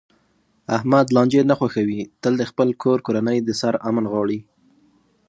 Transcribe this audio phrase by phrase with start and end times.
[0.77, 4.39] احمد لانجې نه خوښوي، تل د خپل کور کورنۍ د سر امن غواړي.